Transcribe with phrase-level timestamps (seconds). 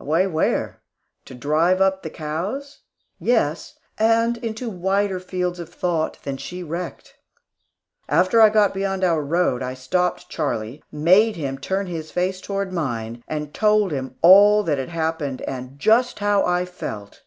[0.00, 0.80] Away where?
[1.26, 2.78] To drive up the cows?
[3.18, 7.12] Yes, and into wider fields of thought than she recked.
[8.08, 12.40] After I got beyond our road, I stopped Charlie, and made him turn his face
[12.40, 17.20] toward mine, and told him all that had happened, and just how I felt.